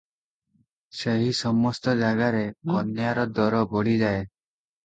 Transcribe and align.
ସେହି 0.99 1.27
ସମସ୍ତ 1.41 1.95
ଜାଗାରେ 2.01 2.41
କନ୍ୟାର 2.73 3.29
ଦର 3.41 3.61
ବଢ଼ିଯାଏ। 3.75 4.27